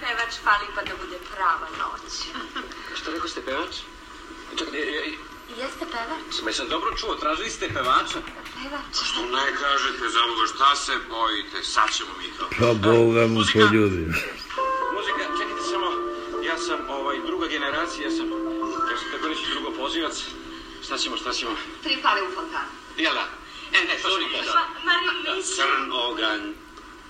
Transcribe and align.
pevač 0.00 0.32
fali 0.44 0.66
pa 0.74 0.82
da 0.82 0.94
bude 1.02 1.18
prava 1.32 1.68
noć. 1.80 2.12
Šta 2.98 3.10
rekao 3.10 3.28
ste 3.28 3.40
pevač? 3.40 3.74
Čekaj, 4.58 4.80
je, 4.80 4.86
je, 4.86 5.18
Jeste 5.56 5.84
pevač? 5.94 6.42
me 6.44 6.52
sam 6.52 6.68
dobro 6.68 6.96
čuo, 6.96 7.14
tražili 7.14 7.50
ste 7.50 7.68
pevača? 7.68 8.18
Pevač. 8.62 8.94
Što 9.08 9.20
ne 9.36 9.46
kažete, 9.62 10.08
za 10.08 10.20
Boga, 10.28 10.46
šta 10.54 10.76
se 10.76 10.92
bojite? 11.10 11.62
Sad 11.62 11.88
ćemo 11.96 12.10
mi 12.18 12.28
to. 12.38 12.44
Pa 12.58 12.88
Boga 12.88 13.26
mu 13.26 13.40
poljudi. 13.52 14.04
Muzika, 14.94 15.22
čekajte 15.38 15.62
samo, 15.70 15.88
ja 16.48 16.58
sam 16.58 16.78
ovaj, 16.88 17.16
druga 17.26 17.46
generacija, 17.46 18.08
ja 18.08 18.10
sam, 18.16 18.26
ja 18.90 18.96
sam 18.98 19.08
tako 19.12 19.28
reći 19.28 19.50
drugo 19.50 19.70
pozivac. 19.76 20.16
Šta 20.84 20.98
ćemo, 20.98 21.16
šta 21.16 21.32
ćemo? 21.32 21.56
Tri 21.82 21.98
pare 22.02 22.22
u 22.22 22.34
fontanu. 22.34 22.70
Jel 22.96 23.14
da? 23.14 23.26
E, 23.72 23.84
ne, 23.84 23.94
to 24.02 24.08
što 24.08 24.20
Ma, 24.54 24.64
Mari, 24.84 25.36
mislim... 25.36 25.56
Crn 25.56 25.92
oganj, 25.92 26.42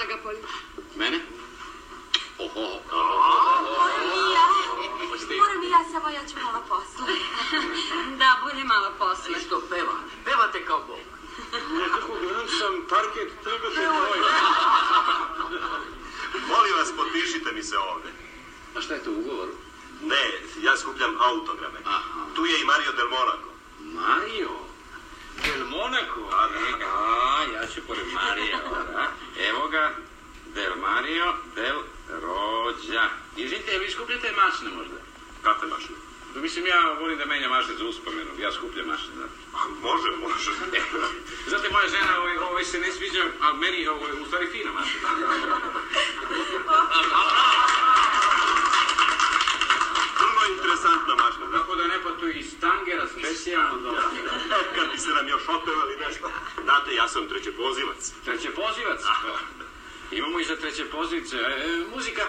da 0.00 0.06
ga 0.06 0.16
poljim. 0.22 0.42
Mene? 0.96 1.20
Oho, 2.38 2.66
Moram 3.78 4.06
i 4.16 4.32
ja. 4.36 4.46
Moram 5.42 5.62
i 5.62 5.70
ja, 5.70 5.80
samo 5.92 6.08
ja 6.08 6.22
ću 6.28 6.34
malo 6.44 6.64
posle. 6.68 7.14
Da, 8.20 8.30
bolje 8.42 8.64
malo 8.64 8.90
posle. 8.98 9.40
Što 9.46 9.60
peva? 9.70 9.92
Pevate 10.24 10.64
kao 10.64 10.80
Bog. 10.86 10.98
nekako 11.72 12.12
gledam 12.20 12.48
sam 12.48 12.74
parket, 12.88 13.28
trebate 13.42 13.74
tvoj. 13.74 14.18
Molim 16.48 16.72
vas, 16.78 16.92
potpišite 16.96 17.52
mi 17.52 17.62
se 17.62 17.78
ovde. 17.78 18.08
A 18.76 18.80
šta 18.80 18.94
je 18.94 19.04
to 19.04 19.10
u 19.10 19.18
ugovoru? 19.20 19.52
Ne, 20.02 20.24
ja 20.62 20.76
skupljam 20.76 21.16
autograme. 21.20 21.78
Aha. 21.84 22.20
Tu 22.34 22.46
je 22.46 22.60
i 22.60 22.64
Mario 22.64 22.92
Del 22.92 23.08
Monaco. 23.08 23.50
Mario? 23.80 24.50
Del 25.44 25.64
Monaco? 25.66 26.20
A, 26.32 26.48
a, 27.38 27.42
ja 27.54 27.66
ću 27.74 27.80
pored 27.86 28.06
Marija? 28.12 28.58
Evo 29.48 29.68
ga, 29.68 29.94
Del 30.54 30.76
Mario, 30.76 31.34
Del 31.54 31.78
Rođa. 32.22 33.08
Izvinite, 33.36 33.78
vi 33.78 33.90
skupljate 33.90 34.32
mašne 34.32 34.70
možda? 34.76 34.94
Kakve 35.42 35.68
mašine? 35.68 35.98
Pa 36.34 36.40
Mislim, 36.40 36.66
ja 36.66 36.96
volim 37.00 37.18
da 37.18 37.26
menjam 37.26 37.50
mašne 37.50 37.74
za 37.74 37.84
uspomenu. 37.84 38.30
Ja 38.38 38.52
skupljam 38.52 38.86
mašne, 38.86 39.14
da. 39.14 39.24
A, 39.58 39.68
Može, 39.82 40.10
može. 40.16 40.50
Znate, 41.50 41.68
moja 41.72 41.88
žena 41.88 42.20
ovaj, 42.20 42.36
ovaj 42.36 42.64
se 42.64 42.78
ne 42.78 42.92
sviđa, 42.92 43.24
a 43.40 43.52
meni 43.52 43.86
ovaj, 43.86 44.12
u 44.12 44.26
stvari 44.26 44.46
fina 44.46 44.72
mašina. 44.72 45.08
Se 55.00 55.08
nam 55.08 55.28
još 55.28 55.42
opevali 55.48 55.96
nešto. 56.06 56.30
Znate, 56.62 56.94
ja 56.94 57.08
sam 57.08 57.28
treće 57.28 57.52
pozivac. 57.52 58.12
Treće 58.24 58.50
pozivac. 58.50 59.00
Imamo 60.10 60.40
i 60.40 60.44
za 60.44 60.56
treće 60.56 60.84
pozivice. 60.84 61.36
E, 61.36 61.84
muzika. 61.94 62.22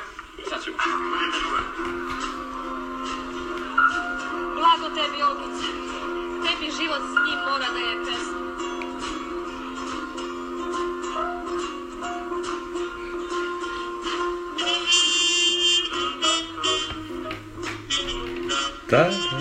Sad 0.50 0.64
ćemo. 0.64 0.78
Blago 4.56 4.96
tebi, 4.96 5.24
Olgice. 5.24 5.68
Tebi 6.46 6.72
život 6.78 7.02
s 7.02 7.16
njim 7.26 7.40
mora 7.50 7.68
da 7.74 7.80
je 7.80 8.06
pesma. 8.06 8.42
Da, 18.90 18.98
da, 18.98 19.41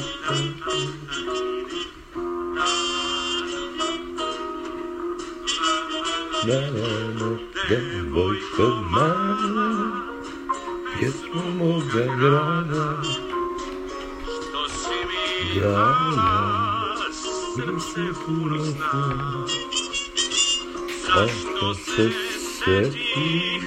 zielono, 6.51 7.31
dawaj 7.71 8.39
to 8.57 8.69
mała, 8.91 9.71
jest 11.01 11.25
mu 11.57 11.81
zagrana. 11.81 13.03
Grana, 15.55 16.33
wysy 17.57 18.07
kurwa, 18.25 19.05
a 21.13 21.27
to 21.61 21.75
se 21.75 22.07
sepi, 22.59 23.61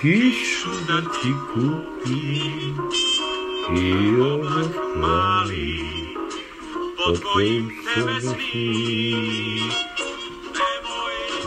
kiszu 0.00 0.70
da 0.88 0.98
ci 1.14 1.34
kupi, 1.48 2.74
i 3.74 4.20
ona 4.20 4.62
mali, 4.96 5.84
po 6.96 7.12
twoim. 7.12 7.64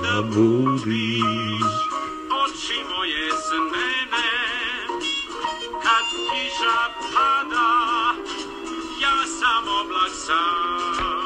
Da 0.03 0.22
budiš, 0.22 1.74
oči 2.44 2.78
moje 2.90 3.30
snene, 3.46 4.31
kad 5.84 6.06
kiša 6.28 6.80
pada, 7.13 7.69
ja 9.02 9.18
sam 9.40 9.63
oblak 9.81 10.12
sam. 10.25 11.18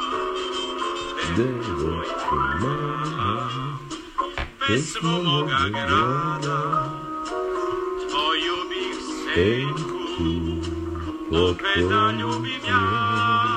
devojko 1.36 2.36
mala, 2.60 3.48
pesmo 4.58 5.22
moga 5.22 5.68
grada, 5.70 6.60
tvoju 8.10 8.56
bih 8.68 8.96
senku, 9.24 10.02
opet 11.50 11.88
da 11.88 12.12
ljubim 12.12 12.60
ja. 12.68 13.51